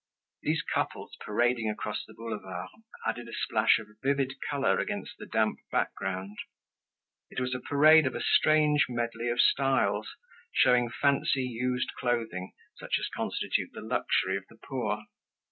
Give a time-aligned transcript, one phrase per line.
[0.41, 2.69] These couples parading across the boulevard
[3.05, 6.39] added a splash of vivid color against the damp background.
[7.29, 10.15] It was a parade of a strange medley of styles
[10.51, 15.03] showing fancy used clothing such as constitute the luxury of the poor.